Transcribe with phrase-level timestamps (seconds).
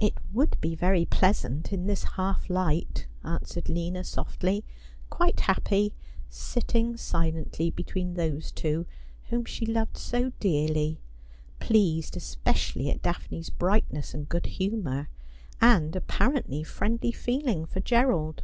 [0.00, 4.64] It would be very pleasant in this half light,' answered Lina softly,
[5.10, 5.94] quite happy,
[6.28, 8.84] sitting silently between those two
[9.28, 10.98] whom she loved so dearly,
[11.60, 15.08] pleased especially at Daphne's brightness and good humour,
[15.60, 18.42] and apparently friendly feeling for Gerald.